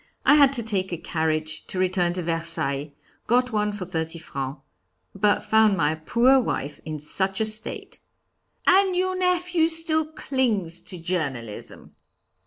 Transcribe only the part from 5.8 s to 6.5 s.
poor